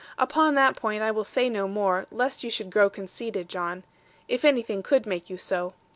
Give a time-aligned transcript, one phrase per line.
[0.17, 3.83] Upon that point, I will say no more, lest you should grow conceited, John;
[4.27, 5.75] if anything could make you so.